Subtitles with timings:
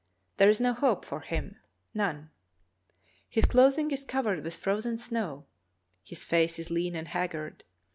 [0.37, 1.57] There is no hope for him—
[1.93, 2.31] none.
[3.29, 5.45] His clothing is covered with frozen snow,
[6.03, 7.63] his face is lean and haggard.